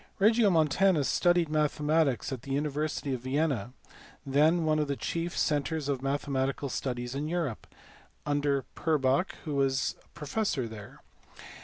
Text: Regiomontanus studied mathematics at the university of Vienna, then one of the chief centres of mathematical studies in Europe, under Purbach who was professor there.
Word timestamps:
Regiomontanus 0.19 1.07
studied 1.07 1.47
mathematics 1.47 2.31
at 2.31 2.41
the 2.41 2.49
university 2.53 3.13
of 3.13 3.21
Vienna, 3.21 3.71
then 4.25 4.65
one 4.65 4.79
of 4.79 4.87
the 4.87 4.95
chief 4.95 5.37
centres 5.37 5.87
of 5.87 6.01
mathematical 6.01 6.69
studies 6.69 7.13
in 7.13 7.27
Europe, 7.27 7.67
under 8.25 8.65
Purbach 8.73 9.33
who 9.45 9.53
was 9.53 9.93
professor 10.15 10.67
there. 10.67 11.01